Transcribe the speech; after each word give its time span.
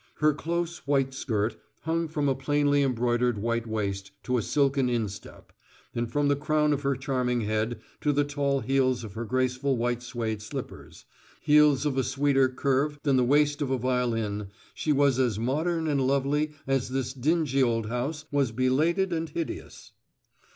Her 0.15 0.33
close, 0.33 0.79
white 0.87 1.13
skirt 1.13 1.57
hung 1.81 2.07
from 2.07 2.27
a 2.27 2.33
plainly 2.33 2.81
embroidered 2.81 3.37
white 3.37 3.67
waist 3.67 4.09
to 4.23 4.39
a 4.39 4.41
silken 4.41 4.89
instep; 4.89 5.51
and 5.93 6.11
from 6.11 6.27
the 6.27 6.35
crown 6.35 6.73
of 6.73 6.81
her 6.81 6.95
charming 6.95 7.41
head 7.41 7.79
to 7.99 8.11
the 8.11 8.23
tall 8.23 8.61
heels 8.61 9.03
of 9.03 9.13
her 9.13 9.25
graceful 9.25 9.77
white 9.77 10.01
suede 10.01 10.41
slippers, 10.41 11.05
heels 11.39 11.85
of 11.85 11.99
a 11.99 12.03
sweeter 12.03 12.49
curve 12.49 12.97
than 13.03 13.15
the 13.15 13.23
waist 13.23 13.61
of 13.61 13.69
a 13.69 13.77
violin, 13.77 14.47
she 14.73 14.91
was 14.91 15.19
as 15.19 15.37
modern 15.37 15.85
and 15.87 16.01
lovely 16.07 16.53
as 16.65 16.89
this 16.89 17.13
dingy 17.13 17.61
old 17.61 17.85
house 17.85 18.25
was 18.31 18.51
belated 18.51 19.13
and 19.13 19.29
hideous. 19.29 19.91